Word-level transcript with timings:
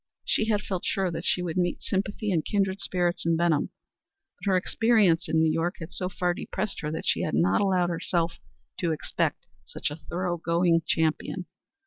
She 0.25 0.45
had 0.45 0.63
felt 0.63 0.83
sure 0.83 1.11
that 1.11 1.25
she 1.25 1.43
would 1.43 1.57
meet 1.57 1.83
sympathy 1.83 2.31
and 2.31 2.43
kindred 2.43 2.81
spirits 2.81 3.23
in 3.23 3.37
Benham, 3.37 3.69
but 4.39 4.49
her 4.49 4.57
experience 4.57 5.29
in 5.29 5.37
New 5.37 5.51
York 5.51 5.75
had 5.77 5.93
so 5.93 6.09
far 6.09 6.33
depressed 6.33 6.79
her 6.81 6.89
that 6.89 7.05
she 7.05 7.21
had 7.21 7.35
not 7.35 7.61
allowed 7.61 7.91
herself 7.91 8.39
to 8.79 8.93
expect 8.93 9.45
such 9.63 9.91
a 9.91 9.95
thorough 10.09 10.37
going 10.37 10.81
champion. 10.87 11.45